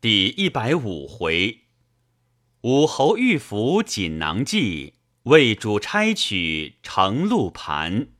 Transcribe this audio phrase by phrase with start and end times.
[0.00, 1.62] 第一百五回，
[2.60, 8.10] 武侯御府锦囊计，为主差取程路盘。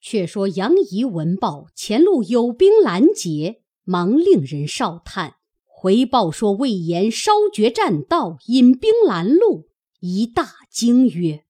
[0.00, 5.34] 却说杨仪闻报前路有兵拦截，忙令人哨探，
[5.66, 9.68] 回报说魏延烧绝栈道，引兵拦路，
[9.98, 11.44] 一大惊曰：“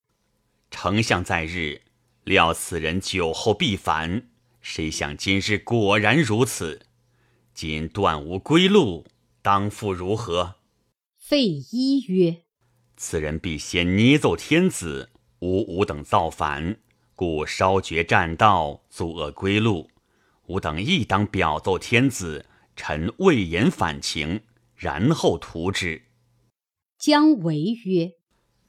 [0.73, 1.83] 丞相在日，
[2.25, 4.29] 料此人酒后必反，
[4.61, 6.81] 谁想今日果然如此。
[7.53, 9.05] 今断无归路，
[9.43, 10.57] 当复如何？”
[11.17, 12.43] 费祎曰
[12.97, 16.79] ：“此人必先捏奏天子，吾吾等造反。”
[17.15, 19.91] 故烧绝栈道，阻遏归路。
[20.47, 24.41] 吾等亦当表奏天子，臣魏延反情，
[24.75, 26.07] 然后图之。
[26.99, 28.13] 姜维曰：“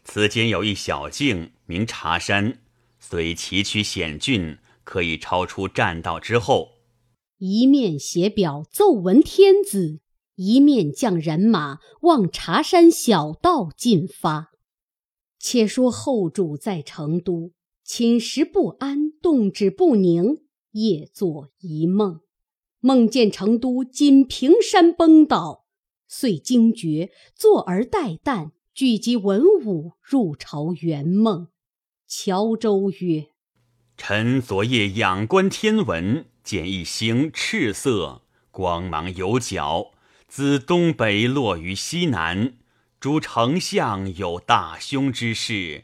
[0.04, 2.60] 此间有一小径，名茶山，
[3.00, 6.74] 虽崎岖险峻，可以超出栈道之后。”
[7.40, 10.02] 一面写表奏闻天子，
[10.42, 14.52] 一面将人马往茶山小道进发。
[15.38, 17.52] 且说后主在成都。
[17.84, 20.38] 寝食不安，动止不宁，
[20.72, 22.22] 夜作一梦，
[22.80, 25.66] 梦见成都锦屏山崩倒，
[26.08, 31.50] 遂惊觉，坐而待旦，聚集文武入朝圆梦。
[32.08, 33.28] 乔州曰
[33.98, 39.92] ：“臣昨夜仰观天文，见一星赤色，光芒有角，
[40.34, 42.54] 自东北落于西南，
[43.02, 45.84] 诸丞相有大凶之事。”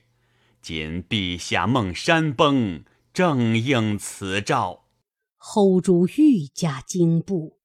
[0.64, 4.86] 今陛下梦山崩，正应此兆。
[5.36, 7.60] 后主愈加惊怖。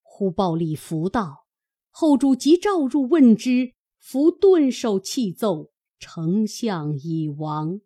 [0.00, 1.46] 忽报李福道，
[1.90, 3.72] 后主即召入问之。
[3.98, 7.80] 福顿首泣奏：“丞相已亡。”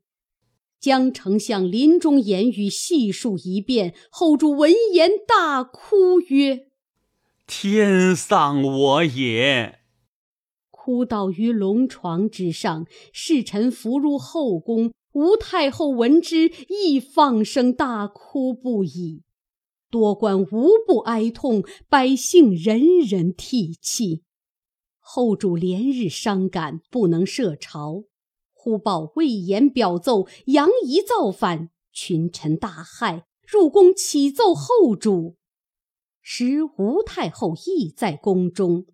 [0.79, 3.95] 将丞相临终言语细述一遍。
[4.11, 6.67] 后主闻言大哭曰
[7.47, 9.81] ：“天丧我也！”
[10.71, 14.93] 哭倒于龙床之上，侍臣扶入后宫。
[15.13, 19.23] 吴太后闻之，亦放声大哭不已。
[19.91, 24.23] 多官无不哀痛，百姓人人涕泣。
[25.01, 28.05] 后主连日伤感，不能设朝。
[28.53, 35.37] 忽报魏延表奏杨仪造反，群臣大骇，入宫启奏后主。
[36.29, 38.87] 时吴太后亦在宫中。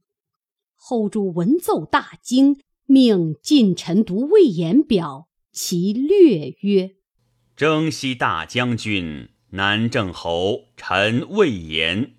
[0.76, 6.96] 后主闻奏大惊，命近臣读魏延表，其略曰
[7.56, 12.16] ：“征西大将军南郑侯陈魏延，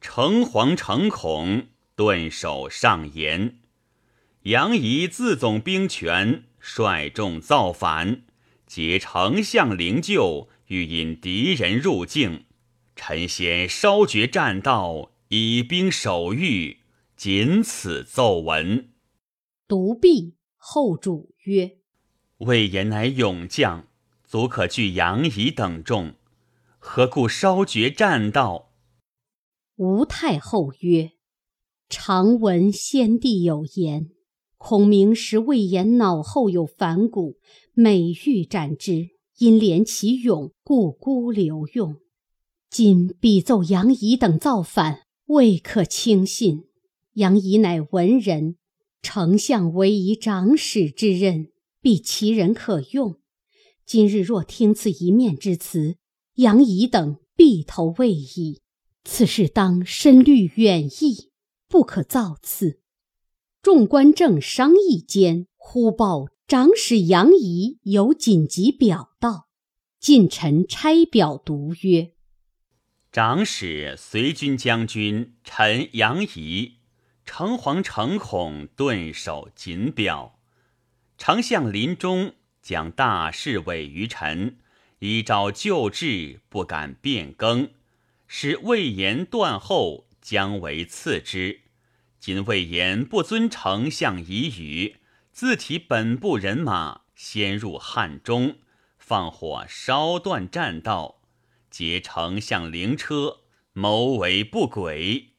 [0.00, 3.58] 诚惶诚恐，顿首上言。
[4.42, 8.22] 杨仪自总兵权，率众造反，
[8.68, 12.44] 结丞相灵柩，欲引敌人入境。
[13.04, 16.78] 臣先稍绝栈道，以兵守御。”
[17.18, 18.90] 仅此奏闻，
[19.66, 20.36] 独臂。
[20.56, 21.78] 后主曰
[22.38, 23.88] ：“魏延乃勇将，
[24.22, 26.14] 足可拒杨仪等众，
[26.78, 28.70] 何故稍绝栈道？”
[29.74, 31.10] 吴太后曰
[31.90, 34.10] ：“常闻先帝有言，
[34.56, 37.40] 孔明时魏延脑后有反骨，
[37.72, 41.96] 每欲斩之，因怜其勇，故孤留用。
[42.72, 46.64] 今必奏杨仪等造反，未可轻信。”
[47.12, 48.56] 杨仪乃文人，
[49.02, 51.48] 丞相委以长史之任，
[51.82, 53.16] 必其人可用。
[53.84, 55.96] 今日若听此一面之词，
[56.36, 58.62] 杨仪等必投魏矣。
[59.04, 61.28] 此事当深虑远议，
[61.68, 62.80] 不可造次。
[63.60, 69.48] 众官正商议间，忽报长史杨仪有紧急表到。
[70.00, 72.12] 近臣差表读曰
[73.12, 76.78] ：“长史随军将军陈杨仪。”
[77.24, 80.40] 诚惶诚恐，顿首谨表。
[81.16, 84.58] 丞相临终，将大事委于臣，
[84.98, 87.70] 依照旧制，不敢变更。
[88.26, 91.60] 使魏延断后，将为次之。
[92.18, 94.96] 今魏延不遵丞相遗语，
[95.30, 98.56] 自提本部人马，先入汉中，
[98.98, 101.21] 放火烧断栈道，
[101.72, 103.38] 劫丞相灵车，
[103.72, 105.30] 谋为不轨。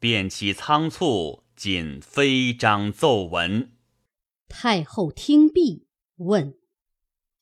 [0.00, 3.72] 便起仓促，仅飞章奏闻。
[4.48, 6.56] 太后听毕，问：“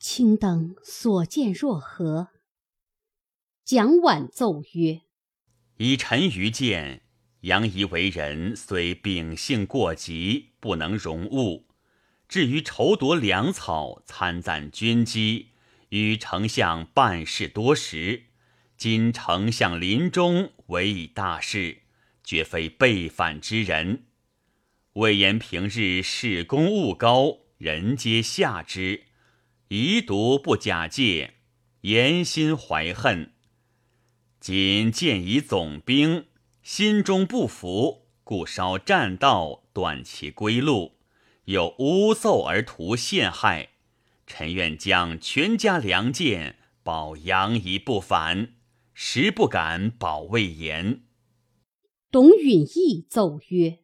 [0.01, 2.31] 卿等所见若何？”
[3.65, 5.03] 蒋琬奏曰
[5.79, 7.03] ：“以臣愚见，
[7.43, 11.69] 杨仪为人虽秉性过急，不能容物；
[12.29, 15.50] 至于筹夺粮草、参赞军机，
[15.91, 18.25] 与丞相办事多时。
[18.77, 21.83] 今丞相临终，委以大事。”
[22.23, 24.05] 绝非背反之人。
[24.93, 29.05] 魏延平日视公务高，人皆下之，
[29.67, 31.35] 遗毒不假借，
[31.81, 33.33] 言心怀恨。
[34.39, 36.27] 今见以总兵，
[36.63, 40.99] 心中不服，故烧栈道，断其归路，
[41.47, 43.70] 又诬奏而图陷害。
[44.31, 46.55] 臣愿将全家良贱
[46.85, 48.53] 保杨仪不反，
[48.95, 51.03] 实不敢保魏延。
[52.13, 53.81] 董允义奏曰：“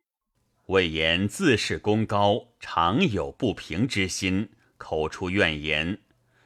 [0.66, 5.98] 魏延自恃功高，常有不平之心，口出怨言。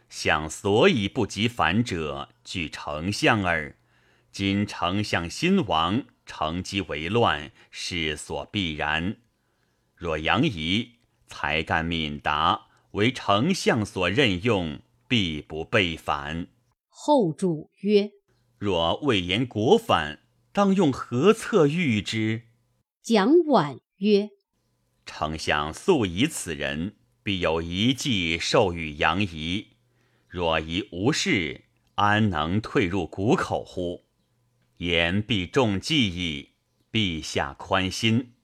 [0.09, 3.77] 想所以不及反者，惧丞相耳。
[4.33, 9.19] 今丞相新亡，乘机为乱，势所必然。
[9.95, 10.93] 若杨仪
[11.27, 16.49] 才干敏达。”为丞相所任用，必不背反。
[16.89, 18.11] 后主曰
[18.59, 20.21] ：“若魏延国反，
[20.53, 22.43] 当用何策御之？”
[23.01, 24.31] 蒋琬曰
[25.07, 29.69] ：“丞相素以此人，必有一计授予杨仪。
[30.29, 31.63] 若疑无事，
[31.95, 34.05] 安能退入谷口乎？
[34.79, 36.51] 言必中计矣，
[36.93, 38.35] 陛下宽心。”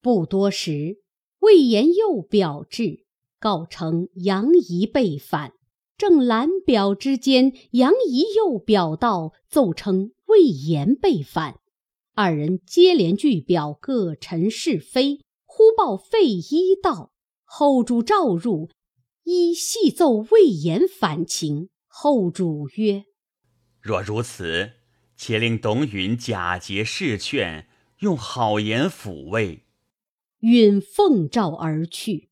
[0.00, 1.02] 不多时，
[1.40, 3.07] 魏延又表至。
[3.38, 5.52] 告成杨仪被反，
[5.96, 11.58] 正览表之间，杨仪又表道奏称魏延被反。
[12.14, 15.20] 二人接连据表，各陈是非。
[15.44, 17.12] 忽报费祎道
[17.44, 18.70] ：“后主召入，
[19.24, 23.06] 依细奏魏延反情。”后主曰
[23.80, 24.70] ：“若如此，
[25.16, 27.66] 且令董允假节事劝，
[28.00, 29.64] 用好言抚慰。”
[30.40, 32.27] 允奉诏而去。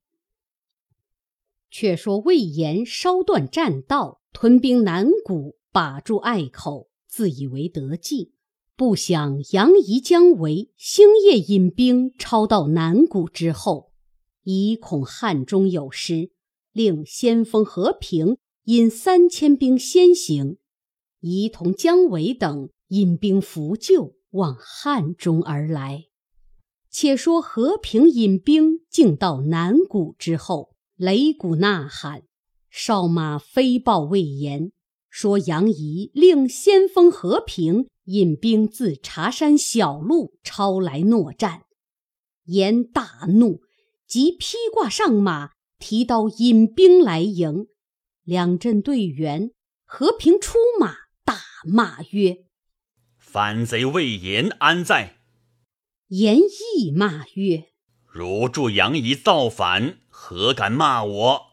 [1.79, 8.33] 却说魏延烧断栈道，屯兵南谷，把住隘口，自以为得计。
[8.77, 13.93] 不想杨仪姜维，星夜引兵抄到南谷之后，
[14.45, 16.31] 疑恐汉中有失，
[16.73, 20.57] 令先锋和平引三千兵先行，
[21.21, 26.05] 仪同姜维等引兵扶救，往汉中而来。
[26.89, 30.76] 且说和平引兵进到南谷之后。
[30.99, 32.23] 擂鼓呐喊，
[32.71, 34.73] 哨马飞报魏延，
[35.11, 41.65] 说杨仪令先锋和平引兵自茶山小路抄来搦战。
[42.45, 43.61] 延大怒，
[44.07, 47.67] 即披挂上马，提刀引兵来迎。
[48.25, 49.51] 两阵对员，
[49.85, 50.95] 和平出马，
[51.25, 52.45] 大骂曰
[53.19, 55.17] ：“反贼魏延安在？”
[56.09, 57.65] 延亦骂曰
[58.17, 61.47] ：“如助杨仪造反。”何敢骂我？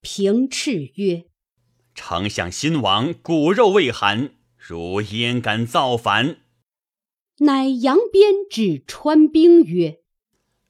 [0.00, 1.26] 平斥曰
[1.94, 6.38] ：“丞相新亡，骨肉未寒，如焉敢造反？”
[7.40, 10.00] 乃扬鞭指川兵曰：“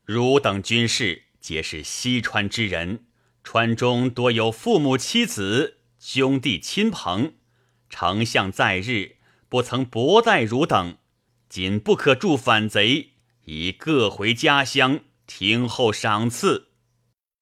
[0.04, 3.06] 汝等军士皆是西川之人，
[3.44, 7.34] 川中多有父母妻子、兄弟亲朋。
[7.88, 10.98] 丞相在日不曾薄待汝等，
[11.48, 13.09] 今不可助反贼，
[13.52, 16.68] 已各回家乡，听候赏赐。”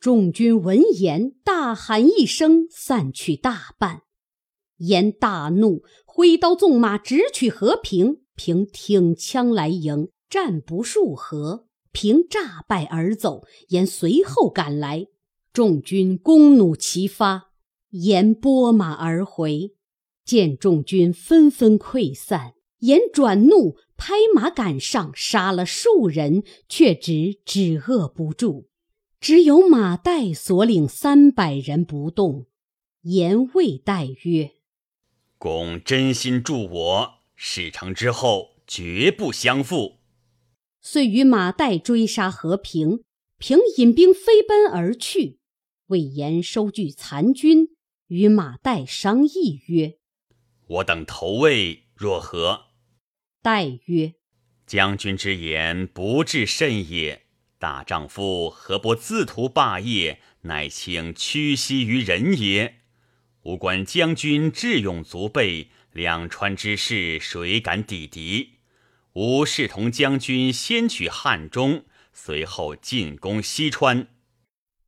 [0.00, 4.04] 众军闻言，大喊一声，散去大半。
[4.78, 8.22] 言大怒，挥刀纵马，直取和平。
[8.34, 13.42] 平挺枪来迎，战不数合，平诈败而走。
[13.68, 15.08] 言随后赶来，
[15.52, 17.50] 众军弓弩齐发，
[17.90, 19.74] 言拨马而回。
[20.24, 28.70] 见众军纷纷溃散，言转怒，拍马赶上，杀了数人，却只止遏不住。
[29.20, 32.46] 只有马岱所领三百人不动，
[33.02, 34.52] 言谓岱曰
[35.36, 39.98] ：“公真心助我，事成之后绝不相负。”
[40.80, 43.02] 遂与马岱追杀和平，
[43.36, 45.40] 平引兵飞奔而去。
[45.88, 47.70] 魏延收据残军，
[48.06, 49.98] 与马岱商议曰
[50.68, 52.66] ：“我等投魏若何？”
[53.42, 54.14] 岱曰
[54.66, 57.22] ：“将军之言不至甚也。”
[57.58, 62.76] 大丈夫何不自图霸业，乃请屈膝于人也？
[63.42, 68.58] 吾观将军智勇足备，两川之势，谁敢抵敌？
[69.14, 74.06] 吾视同将军先取汉中，随后进攻西川。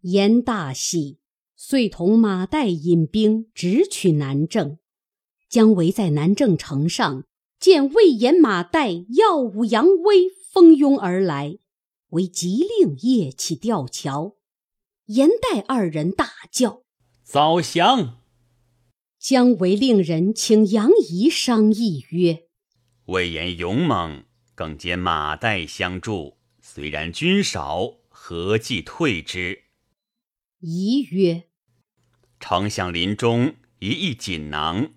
[0.02, 1.19] 言大喜，
[1.57, 4.78] 遂同马岱引兵直取南郑。
[5.49, 7.25] 姜维在南郑城上
[7.61, 11.59] 见魏延、马岱耀武扬威，蜂拥而来。
[12.09, 14.37] 为急令夜起吊桥，
[15.07, 16.83] 严岱二人大叫
[17.23, 18.23] ：“早降！”
[19.21, 22.45] 姜维令人请杨仪商议曰
[23.05, 24.25] ：“魏延勇猛，
[24.55, 29.64] 更兼马岱相助，虽然军少，何计退之？”
[30.61, 31.45] 仪曰
[32.40, 34.95] ：“丞相临终一意锦囊。”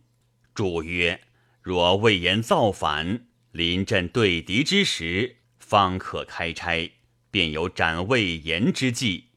[0.55, 1.19] 主曰
[1.63, 6.91] ：“若魏延造反，临阵对敌之时，方可开拆，
[7.31, 9.29] 便有斩魏延之计。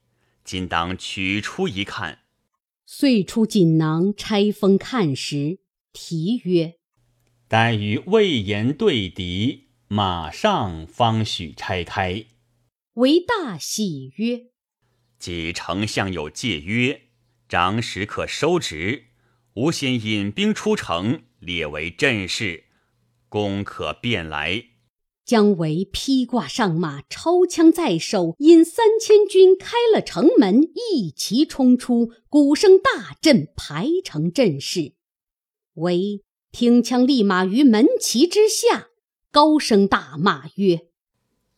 [0.43, 2.23] 今当取出一看。”
[2.85, 5.61] 遂出锦囊，拆封看时，
[5.93, 6.75] 题曰
[7.47, 12.27] ：“待与魏延对敌，马上方许拆开。”
[12.95, 14.47] 为大喜曰
[15.21, 17.03] ：“既丞相有戒约，
[17.49, 19.05] 长史可收职。”
[19.55, 22.65] 吾先引兵出城，列为阵势，
[23.29, 24.65] 公可便来。
[25.25, 34.95] 姜维披挂上马，抄枪在手，引三千军开了城门，一齐冲出，鼓声大震，排成阵势。
[35.75, 38.89] 维听枪立马于门旗之下，
[39.33, 40.87] 高声大骂曰：“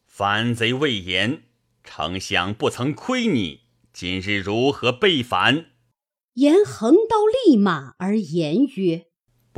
[0.06, 1.42] 反贼魏延，
[1.84, 3.60] 丞相不曾亏你，
[3.92, 5.66] 今日如何背反？”
[6.34, 9.07] 言横刀立马而言曰：“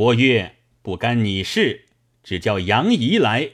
[0.01, 1.85] 伯曰不干你事，
[2.23, 3.51] 只叫杨仪来。”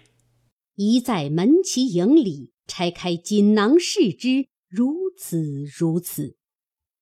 [0.79, 6.37] 仪在门旗营里拆开锦囊视之，如此如此。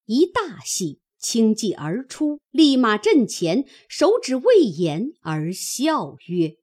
[0.06, 6.54] 一大喜，轻骑而出，立马阵前，手指魏延而笑曰：“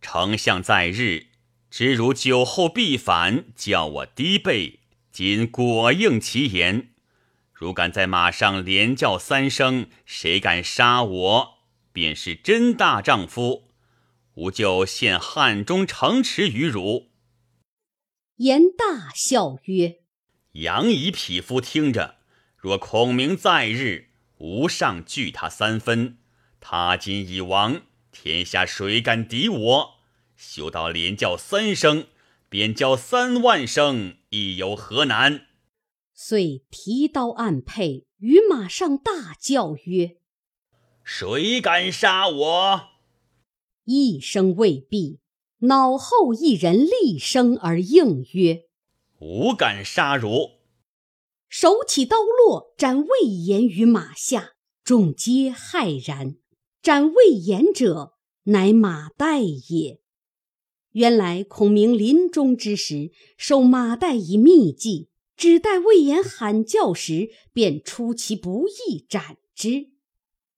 [0.00, 1.26] 丞相在日，
[1.68, 4.80] 只如酒后必反，叫我低背，
[5.12, 6.88] 今果应其言。”
[7.52, 11.58] 如敢在马上连叫三声，谁敢杀我，
[11.92, 13.68] 便是真大丈夫。
[14.34, 17.10] 吾就献汉中城池于汝。
[18.36, 20.00] 言大笑曰
[20.52, 22.16] ：“杨仪匹夫听着，
[22.56, 24.08] 若孔明在日，
[24.38, 26.18] 吾上惧他三分。
[26.58, 29.94] 他今已亡，天下谁敢敌我？
[30.36, 32.06] 休道连叫三声，
[32.48, 35.48] 便叫三万声，亦有何难？”
[36.14, 40.16] 遂提刀按辔，于马上大叫曰
[41.04, 42.88] ：“谁敢杀我？”
[43.84, 45.18] 一声未毕，
[45.60, 48.64] 脑后一人厉声而应曰
[49.20, 50.60] ：“吾敢杀汝！”
[51.48, 56.36] 手起刀落，斩魏延于马下，众皆骇然。
[56.80, 59.42] 斩魏延者，乃马岱
[59.72, 60.00] 也。
[60.92, 65.10] 原来孔明临终之时，受马岱以秘计。
[65.36, 69.91] 只待魏延喊叫时，便出其不意斩之。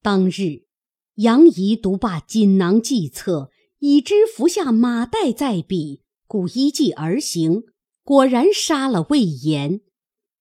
[0.04, 0.66] 当日，
[1.14, 7.62] 杨仪独霸锦囊计策，已知服下马岱在彼，故依计而行，
[8.02, 9.80] 果然杀了魏延。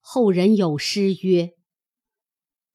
[0.01, 1.53] 后人有诗曰：“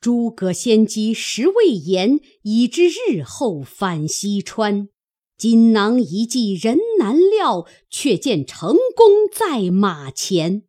[0.01, 4.89] 诸葛先机识魏延，已知日后反西川。
[5.37, 10.63] 锦囊一计人难料，却见成功在马前。”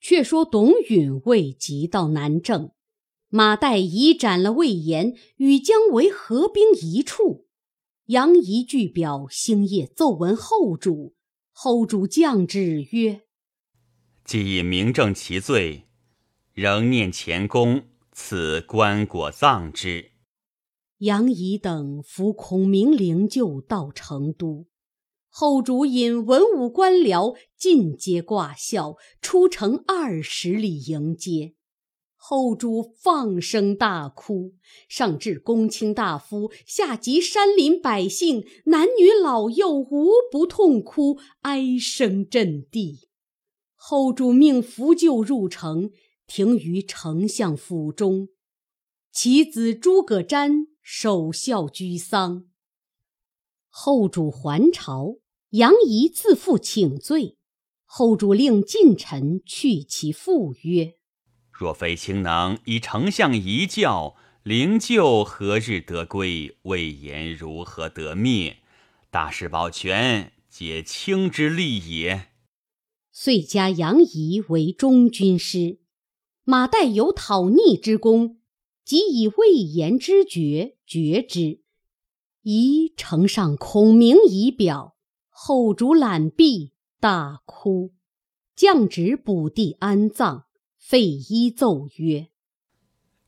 [0.00, 2.70] 却说董允未及到南郑，
[3.30, 7.46] 马岱已斩了魏延，与姜维合兵一处。
[8.06, 11.14] 杨仪具表星夜奏闻后主，
[11.52, 13.20] 后主降旨曰
[14.24, 15.88] ：“既已明正其罪，
[16.54, 17.82] 仍念前功，
[18.12, 20.12] 此棺椁葬之。”
[21.00, 24.66] 杨仪等扶孔明灵柩到成都。
[25.28, 31.57] 后主引文武官僚尽皆挂孝，出城二十里迎接。
[32.30, 34.52] 后主放声大哭，
[34.86, 43.08] 上至公卿大夫，下及山林百姓，男女老幼无不痛哭，哀声震地。
[43.74, 45.90] 后主命扶柩入城，
[46.26, 48.28] 停于丞相府中，
[49.10, 52.44] 其子诸葛瞻守孝居丧。
[53.70, 55.16] 后主还朝。
[55.52, 57.38] 杨仪自负请罪，
[57.86, 60.96] 后主令近臣去其父曰
[61.58, 66.56] ：“若非卿能以丞相遗教，灵柩何日得归？
[66.62, 68.58] 魏延如何得灭？
[69.10, 72.28] 大事保全，皆卿之力也。”
[73.10, 75.80] 遂加杨仪为中军师。
[76.44, 78.38] 马岱有讨逆之功，
[78.84, 81.62] 即以魏延之爵爵之，
[82.42, 84.94] 宜呈上孔明仪表。
[85.28, 87.94] 后主览毕，大哭，
[88.54, 90.44] 降旨补地安葬。
[90.90, 92.28] 废衣奏曰：“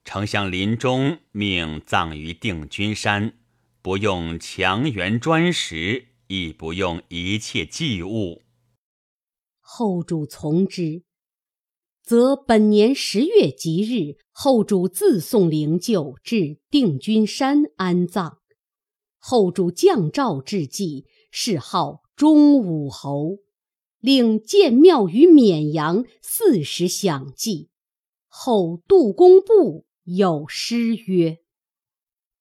[0.02, 3.34] 丞相临终命葬于定军山，
[3.82, 8.40] 不用强援砖石，亦不用一切祭物。”
[9.60, 11.02] 后主从之，
[12.02, 18.38] 则本年十月吉日，后主自送灵柩至定军山安葬。
[19.18, 21.04] 后主降诏致祭。
[21.30, 23.36] 谥号忠武侯，
[24.00, 27.68] 令建庙于绵阳四时享祭。
[28.26, 31.38] 后杜工部有诗曰：“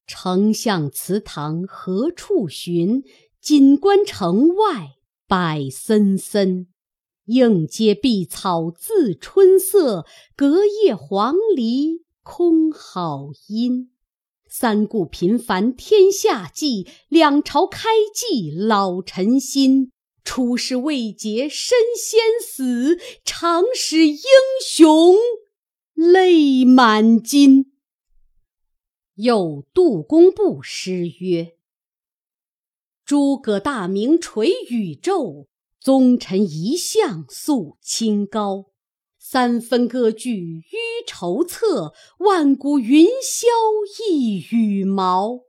[0.07, 3.03] 丞相祠堂何处寻？
[3.41, 4.95] 锦官城外
[5.27, 6.67] 柏森森。
[7.25, 13.91] 映阶碧草自春色，隔叶黄鹂空好音。
[14.49, 19.91] 三顾频繁天下计，两朝开济老臣心。
[20.23, 24.19] 出师未捷身先死，长使英
[24.65, 25.15] 雄。”
[25.93, 27.73] 泪满襟。
[29.15, 31.57] 有杜工部诗曰
[33.03, 35.47] ：“诸葛大名垂宇宙，
[35.77, 38.67] 宗臣一向肃清高。
[39.17, 43.45] 三分割据迂筹策，万古云霄
[44.09, 45.41] 一羽毛。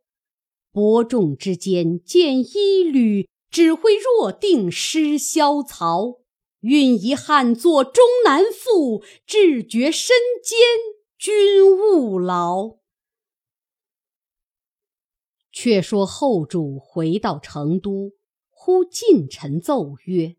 [0.73, 6.21] 伯仲之间见一缕，指挥若定失萧曹。”
[6.61, 10.15] 运一汉作终南赋，志绝身
[10.45, 10.59] 兼
[11.17, 12.81] 君勿劳。
[15.51, 18.13] 却说后主回到成都，
[18.51, 20.37] 忽近臣奏曰：“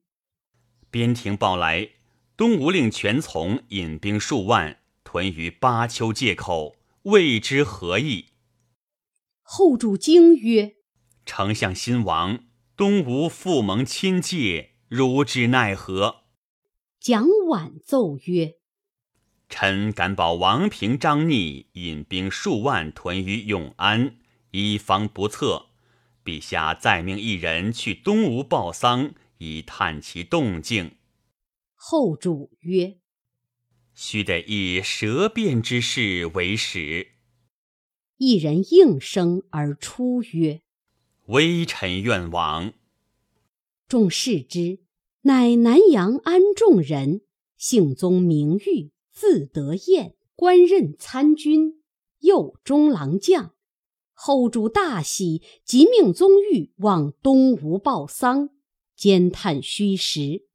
[0.91, 1.89] 边庭报来，
[2.37, 8.27] 东吴令全从引兵数万屯于巴丘界口，未知何意。”
[9.41, 10.75] 后主惊曰
[11.25, 12.43] ：“丞相新亡，
[12.75, 16.23] 东吴复蒙亲戒。”如之奈何？
[16.99, 18.55] 蒋琬奏曰
[19.47, 24.17] ：“臣敢保王平、张逆引兵数万屯于永安，
[24.51, 25.67] 以防不测。
[26.25, 30.97] 陛下再命一人去东吴报丧，以探其动静。”
[31.73, 32.97] 后主曰
[33.95, 37.13] ：“须得以舌辩之事为始。”
[38.19, 40.61] 一人应声而出曰
[41.31, 42.73] ：“微臣愿往。”
[43.87, 44.79] 众视之，
[45.23, 47.21] 乃南阳安众人，
[47.57, 51.81] 姓宗名誉，字德彦，官任参军，
[52.19, 53.51] 右中郎将。
[54.13, 58.49] 后主大喜，即命宗玉往东吴报丧，
[58.95, 60.45] 兼探虚实。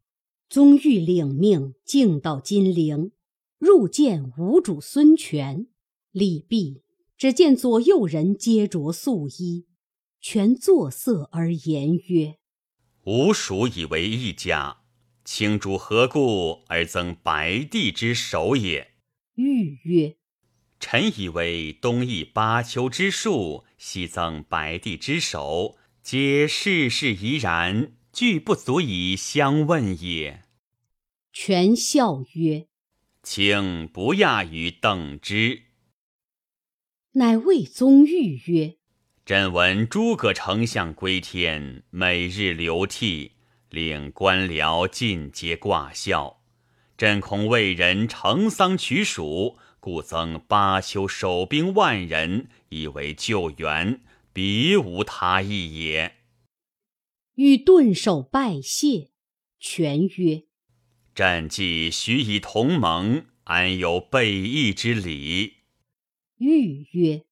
[0.48, 3.10] 宗玉领命，径到金陵，
[3.58, 5.66] 入见吴主孙权，
[6.12, 6.82] 礼毕，
[7.18, 9.66] 只见左右人皆着素衣，
[10.28, 12.38] 权作色而言曰。
[13.04, 14.78] 吾属以为一家，
[15.24, 18.94] 卿主何故而增白帝之首也？
[19.36, 20.16] 欲曰：
[20.80, 30.42] 臣以为东夷巴丘之术，西增白帝之首，皆世事宜然，俱不足以相问也。
[31.32, 32.66] 权笑曰：
[33.22, 35.66] 请不亚于邓之。
[37.12, 38.78] 乃谓宗玉曰。
[39.26, 43.32] 朕闻诸葛丞相归天，每日流涕，
[43.70, 46.44] 令官僚尽皆挂孝。
[46.96, 54.00] 朕恐为人成丧取蜀，故增巴丘守兵万人，以为救援，
[54.32, 56.18] 别无他意也。
[57.34, 59.08] 欲顿首拜谢，
[59.58, 60.44] 权曰
[61.16, 65.54] ：“朕既许以同盟，安有背义之理？”
[66.38, 67.24] 欲曰。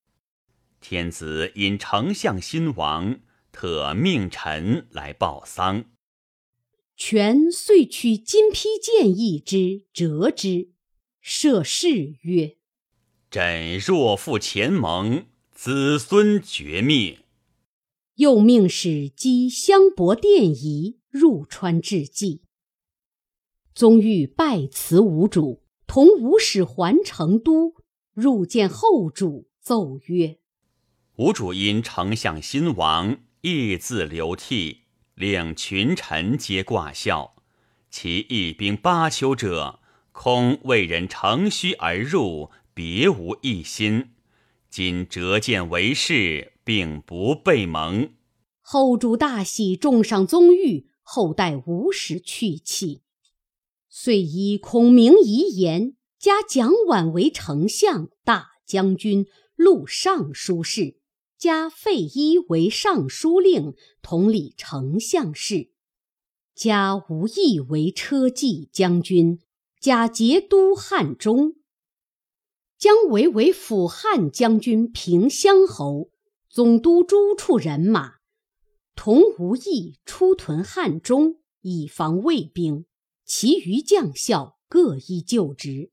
[0.85, 3.19] 天子因丞相新亡，
[3.51, 5.87] 特命臣来报丧。
[6.95, 10.73] 权遂取金披剑一之，折之，
[11.23, 12.59] 设誓曰
[13.33, 17.21] ：“朕若负前盟，子孙绝灭。”
[18.17, 22.43] 又命使击香帛殿仪，入川致祭。
[23.75, 27.75] 宗玉拜辞吴主，同吴使还成都，
[28.13, 30.39] 入见后主，奏曰。
[31.17, 34.81] 吴主因丞相新亡，亦自流涕，
[35.15, 37.37] 令群臣皆挂孝。
[37.89, 39.79] 其一兵八丘者，
[40.11, 44.11] 空为人乘虚而入，别无一心。
[44.69, 48.11] 今折剑为誓，并不备盟。
[48.61, 53.03] 后主大喜，重赏宗玉，后代吴使去气。
[53.89, 60.97] 遂以孔明遗言，加蒋琬为丞相、大将军、录尚书事。
[61.45, 65.73] 加费祎为尚书令，统理丞相事；
[66.55, 69.39] 加吴懿为车骑将军，
[69.79, 71.57] 加节都汉中。
[72.79, 76.09] 姜维为辅汉将军、平乡侯，
[76.49, 78.15] 总督诸处人马，
[78.97, 82.87] 同吴懿出屯汉中，以防魏兵。
[83.27, 85.91] 其余将校各依旧职。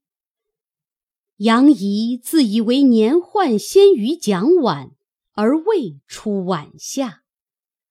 [1.36, 4.92] 杨仪自以为年宦先于蒋琬。
[5.34, 7.22] 而未出晚夏，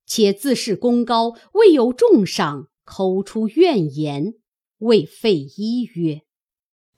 [0.06, 4.36] 且自恃功高，未有重赏，口出怨言，
[4.80, 6.21] 谓费祎曰：“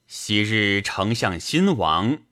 [0.07, 2.23] 昔日丞相新亡，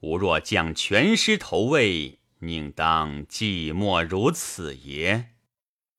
[0.00, 5.30] 吾若将全师投魏，宁当寂寞如此也？”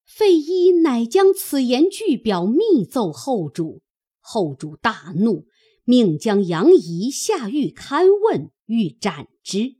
[0.05, 3.81] 费祎乃将此言具表密奏后主，
[4.19, 5.47] 后主大怒，
[5.83, 9.76] 命将杨仪下狱勘问，欲斩之。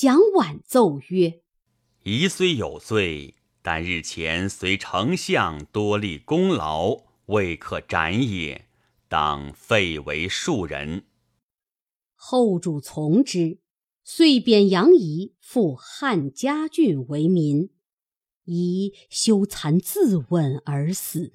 [0.00, 1.42] 蒋琬奏曰
[2.04, 8.66] ：“仪虽有罪，但日前随丞相多立功劳，未可斩也。
[9.10, 11.04] 当废为庶人。”
[12.16, 13.58] 后主从之，
[14.02, 17.68] 遂贬杨仪赴汉家郡为民，
[18.44, 21.34] 宜羞惭自刎而死。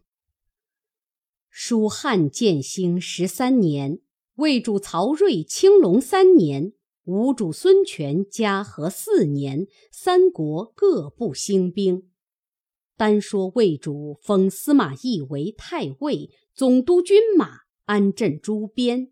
[1.51, 3.99] 蜀汉建兴十三年，
[4.37, 6.73] 魏主曹睿青龙三年。
[7.05, 12.09] 吴主孙权嘉禾四年，三国各部兴兵。
[12.97, 19.11] 单说魏主封司马懿为太尉、总督军马，安镇诸边，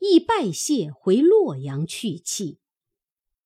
[0.00, 2.58] 亦拜谢回洛阳去气。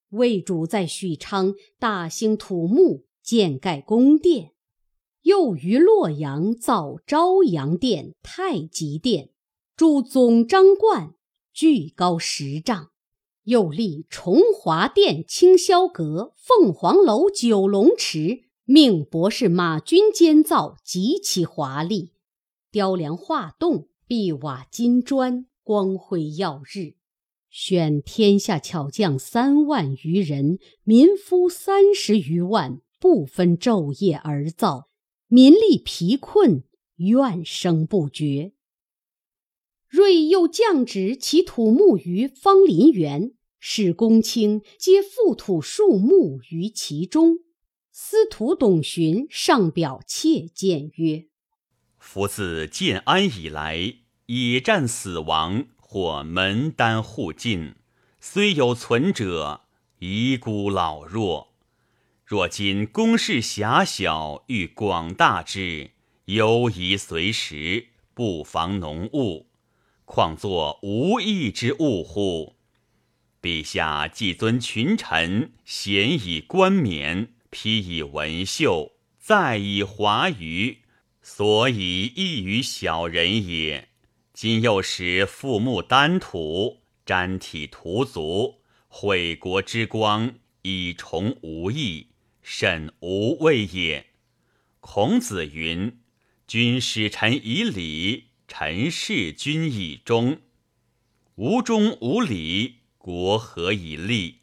[0.09, 4.55] 魏主在许昌大兴土木，建盖宫殿，
[5.23, 9.31] 又于洛阳造昭阳殿、太极殿，
[9.77, 11.15] 筑总章观，
[11.53, 12.91] 巨高十丈。
[13.49, 22.13] 又立崇华殿、清霄阁、凤凰楼、九龙池，命博士马军监造，极其华丽。
[22.71, 26.97] 雕梁画栋，壁瓦金砖，光辉耀日。
[27.49, 34.91] 选天下巧匠三万余人，民夫三十余万，不分昼夜而造，
[35.27, 36.65] 民力疲困，
[36.97, 38.53] 怨声不绝。
[39.89, 43.33] 睿又降旨起土木于芳林园。
[43.59, 47.39] 使公卿皆覆土树木于其中。
[47.91, 51.27] 司徒董寻上表切谏曰
[51.99, 57.75] ：“夫自建安以来，野战死亡，或门单户尽，
[58.21, 59.63] 虽有存者，
[59.99, 61.55] 遗孤老弱。
[62.25, 65.91] 若今宫室狭小，欲广大之，
[66.27, 69.47] 犹宜随时，不妨浓雾，
[70.05, 72.55] 况作无益之物乎？”
[73.49, 80.81] 陛下既尊群臣，贤以冠冕，披以文绣，再以华谀，
[81.23, 83.89] 所以异于小人也。
[84.35, 92.09] 今又使父母丹土，沾体涂足，毁国之光，以崇无益，
[92.43, 94.09] 甚无畏也。
[94.81, 96.01] 孔子云
[96.47, 100.43] ：“君使臣以礼，臣事君以忠。
[101.37, 102.75] 无忠无礼。”
[103.09, 104.41] 国何以立？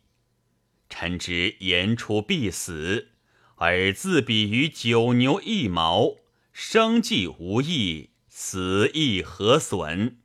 [0.89, 3.09] 臣之言出必死，
[3.57, 6.15] 而自比于九牛一毛，
[6.51, 10.15] 生计无益，死亦何损？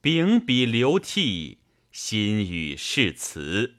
[0.00, 1.58] 秉笔流涕，
[1.90, 3.74] 心语誓词。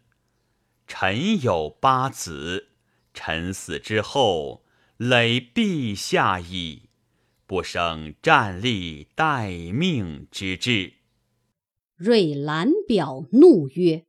[0.86, 2.72] 臣有八子，
[3.14, 4.66] 臣死之后，
[4.98, 6.90] 累陛下矣，
[7.46, 10.96] 不生战立待命之志。
[11.98, 14.06] 睿览表，怒曰：“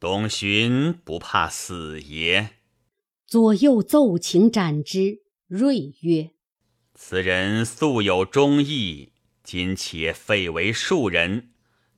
[0.00, 2.50] 董寻不怕死也。”
[3.24, 5.22] 左右奏请斩之。
[5.46, 6.32] 瑞曰
[6.94, 9.12] ：“此人素有忠义，
[9.44, 11.50] 今且废为庶人。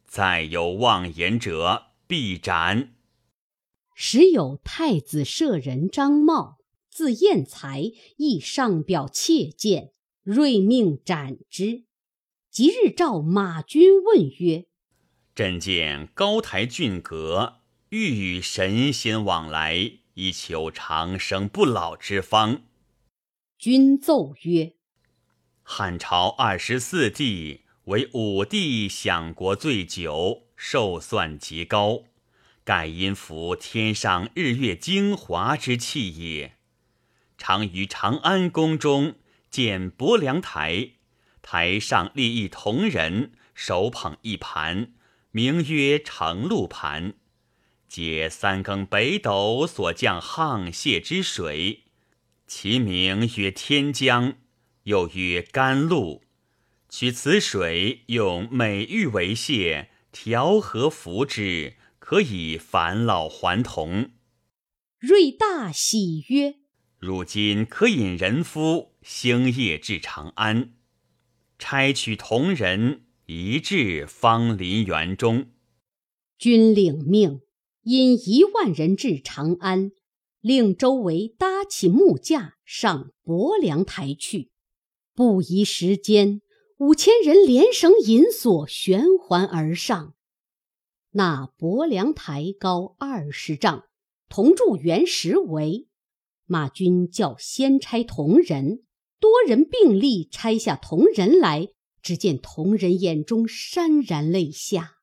[0.07, 2.93] 再有妄言者，必斩。”
[3.97, 6.59] 时有太子舍人张茂，
[6.91, 11.85] 字彦才，亦上表切谏，瑞命斩之。
[12.51, 14.67] 即日召马军问曰：
[15.37, 17.57] 朕见高台峻阁，
[17.91, 22.63] 欲与神仙往来，以求长生不老之方。
[23.59, 24.73] 君奏曰：
[25.63, 32.05] 汉朝二十四帝，为武帝享国最久，寿算极高，
[32.65, 36.57] 盖因服天上日月精华之气也。
[37.37, 39.17] 常于长安宫中
[39.51, 40.93] 建伯梁台，
[41.43, 44.95] 台上立一铜人，手捧一盘。
[45.37, 47.13] 名曰承露盘，
[47.91, 51.83] 解三更北斗所降沆瀣之水，
[52.47, 54.39] 其名曰天江，
[54.85, 56.23] 又曰甘露。
[56.89, 64.13] 取此水，用美玉为泻，调和服之，可以返老还童。
[64.99, 66.55] 睿大喜曰
[66.99, 70.73] ：“如今可引人夫星夜至长安，
[71.59, 75.47] 差取铜人。”移至芳林园中，
[76.39, 77.41] 君领命，
[77.83, 79.91] 引一万人至长安，
[80.41, 84.53] 令周围搭起木架，上伯梁台去。
[85.13, 86.41] 不一时间，
[86.79, 90.15] 五千人连绳引索，旋环而上。
[91.11, 93.87] 那伯梁台高二十丈，
[94.29, 95.89] 铜柱原石为。
[96.45, 98.85] 马军叫先拆铜人，
[99.19, 101.71] 多人并力拆下铜人来。
[102.07, 104.99] 只见铜人眼中潸然泪下，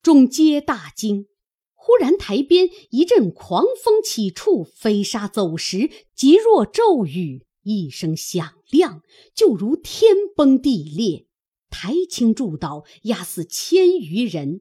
[0.00, 1.26] 众皆大惊。
[1.74, 9.02] 忽然台边一阵狂风起处，飞沙走石，急若骤雨，一声响亮，
[9.34, 11.26] 就如天崩地裂，
[11.68, 14.60] 台倾柱倒，压死千余人。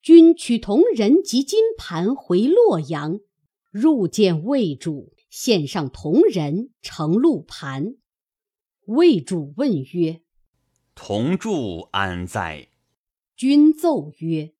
[0.00, 3.20] 军取铜人及金盘回洛阳，
[3.70, 7.96] 入见魏主，献上铜人，呈路盘。
[8.86, 10.22] 魏主问曰：
[10.96, 12.68] 铜柱安在？
[13.36, 14.54] 君奏曰：“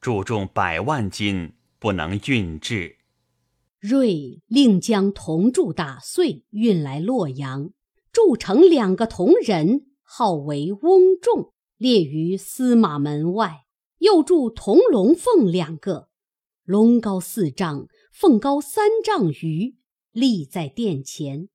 [0.00, 2.98] 铸重百万斤，不能运至。”
[3.80, 7.72] 瑞令将铜柱打碎，运来洛阳，
[8.12, 13.64] 铸成两个铜人，号为翁仲，列于司马门外。
[13.98, 16.08] 又铸铜龙凤两个，
[16.64, 19.76] 龙高四丈，凤高三丈余，
[20.12, 21.48] 立在殿前。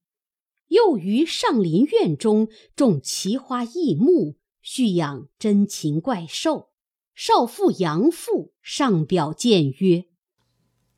[0.69, 6.69] 又于上林苑中种奇花异木，蓄养珍禽怪兽。
[7.15, 10.05] 少妇杨妇上表谏曰：“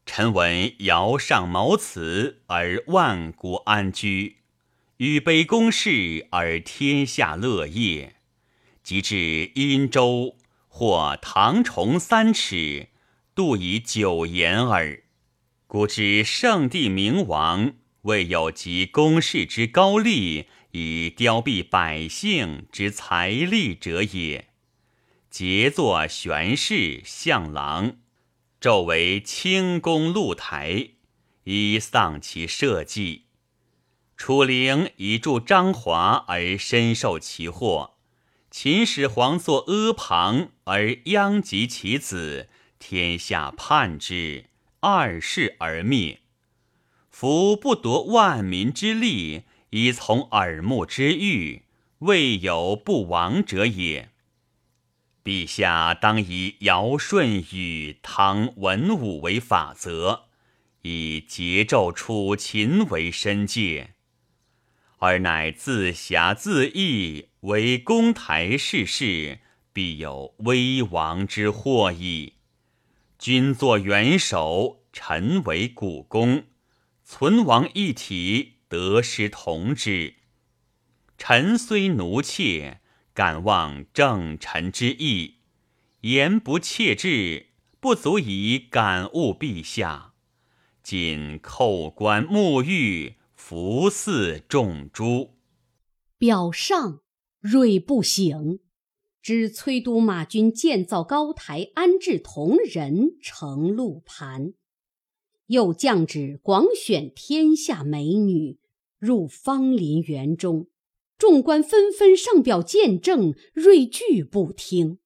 [0.05, 4.37] 臣闻尧上谋此而万国安居，
[4.97, 8.17] 禹悲公事而天下乐业。
[8.83, 10.35] 及至殷周，
[10.67, 12.89] 或唐崇三尺，
[13.35, 15.03] 度以九言耳。
[15.67, 24.47] 故知圣帝明王。”未有及公室之高丽，以凋敝百姓之财力者也。
[25.29, 27.97] 节作玄氏相郎，
[28.61, 30.91] 昼为清宫露台，
[31.43, 33.25] 以丧其社稷。
[34.17, 37.95] 楚灵以助张华而深受其祸，
[38.49, 44.45] 秦始皇作阿房而殃及其子，天下叛之，
[44.79, 46.21] 二世而灭。
[47.19, 51.63] 夫不夺万民之利，以从耳目之欲，
[51.97, 54.07] 未有不亡者也。
[55.21, 60.27] 陛下当以尧舜禹汤文武为法则，
[60.83, 63.95] 以桀纣楚秦为申界，
[64.99, 69.39] 而乃自侠自义，为公台事事，
[69.73, 72.35] 必有危亡之祸矣。
[73.17, 76.45] 君作元首，臣为股肱。
[77.11, 80.13] 存亡一体，得失同之。
[81.17, 82.81] 臣虽奴妾，
[83.15, 85.37] 敢忘正臣之意，
[86.01, 87.47] 言不切志，
[87.79, 90.13] 不足以感悟陛下。
[90.83, 95.33] 仅叩关沐浴，服祀众诸。
[96.19, 97.01] 表上
[97.39, 98.59] 锐不醒，
[99.23, 104.53] 知崔督马军建造高台，安置铜人，乘鹿盘。
[105.49, 108.59] 又降旨广选天下美女
[108.99, 110.67] 入芳林园中，
[111.17, 114.99] 众官纷纷上表见证，睿拒不听。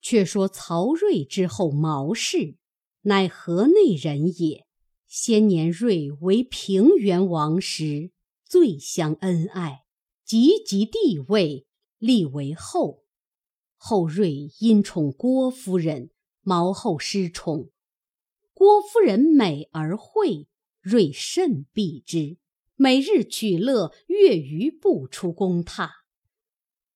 [0.00, 2.56] 却说曹睿之后毛氏，
[3.02, 4.66] 乃河内人也。
[5.06, 8.10] 先年睿为平原王时，
[8.44, 9.84] 最相恩爱，
[10.24, 11.64] 及即帝位，
[11.98, 13.04] 立为后。
[13.76, 16.10] 后睿因宠郭夫人，
[16.42, 17.70] 毛后失宠。
[18.58, 20.48] 郭夫人美而慧，
[20.80, 22.38] 瑞甚避之，
[22.74, 25.88] 每日取乐，月余不出宫榻。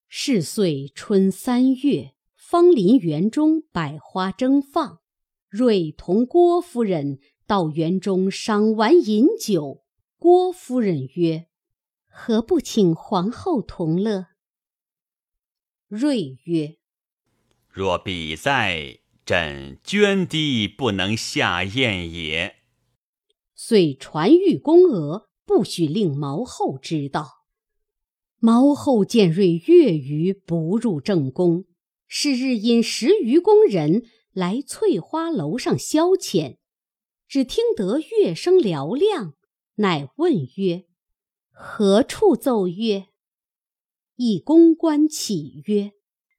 [0.09, 5.03] 是岁春三月，芳林园中百花争放，
[5.48, 9.85] 瑞同郭夫人到园中赏玩饮酒。
[10.18, 11.46] 郭夫人曰
[12.11, 14.27] ：“何不请皇后同乐？”
[15.87, 16.79] 瑞曰
[17.70, 22.56] ：“若彼在。”朕涓滴不能下咽也。
[23.54, 27.44] 遂传谕宫娥，不许令毛后知道。
[28.38, 31.66] 毛后见瑞月余不入正宫，
[32.08, 36.56] 是日引十余宫人来翠花楼上消遣，
[37.28, 39.35] 只听得乐声嘹亮，
[39.76, 40.87] 乃问曰
[41.54, 43.06] ：“何处奏乐？”
[44.16, 45.92] 一宫官启曰。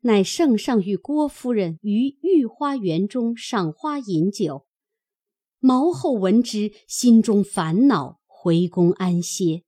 [0.05, 4.65] 乃圣上与郭夫人于御花园中赏花饮酒，
[5.59, 9.63] 毛后闻之，心中烦恼，回宫安歇。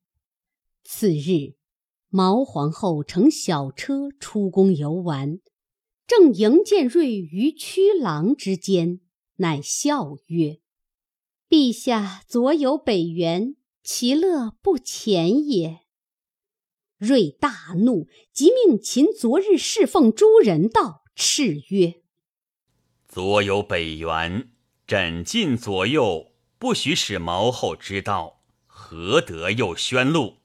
[0.83, 1.55] 次日，
[2.09, 5.39] 毛皇后乘小车出宫游玩，
[6.05, 8.99] 正迎见瑞于曲廊之间，
[9.37, 10.59] 乃笑曰
[11.47, 15.84] ：“陛下左有北元，其乐不浅也。
[16.97, 22.01] 睿大怒，即命秦昨日侍奉诸人道，叱曰
[23.07, 24.49] ：“左有北元，
[24.87, 30.37] 朕尽左右，不许使毛后知道，何得又宣露？”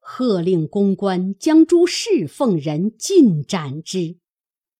[0.00, 4.18] 喝令公关将诸侍奉人尽斩之。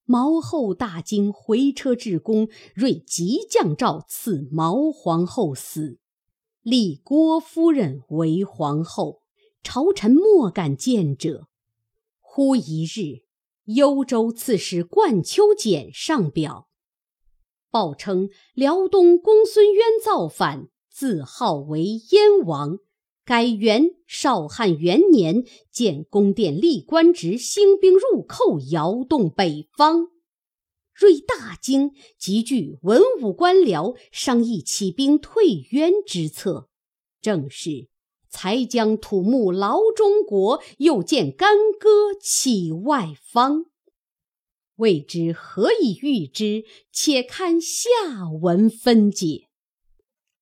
[0.05, 6.01] 毛后大惊，回车至宫，睿即降诏赐毛皇后死，
[6.63, 9.20] 立郭夫人为皇后。
[9.63, 11.49] 朝臣莫敢见者。
[12.19, 13.25] 忽一日，
[13.65, 16.69] 幽州刺史冠丘俭上表，
[17.71, 22.79] 报称辽东公孙渊造反，自号为燕王。
[23.25, 30.09] 改元少汉元年，建宫殿立官职，兴兵入寇，摇动北方。
[30.93, 36.69] 睿大惊，集聚文武官僚，商议起兵退渊之策。
[37.21, 37.89] 正是。
[38.31, 43.67] 才将土木劳中国，又见干戈起外方。
[44.77, 46.65] 未知何以遇之？
[46.91, 49.50] 且看下文分解。